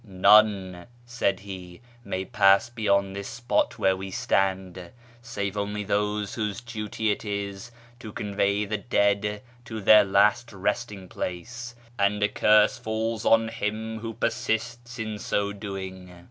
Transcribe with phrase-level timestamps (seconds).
[0.03, 4.89] "None," said he, "may pass beyond this spot where we stand,
[5.21, 11.07] save only those whose duty it is to convey the dead to their last resting
[11.07, 16.11] place, and a curse falls on him who persists in so doing."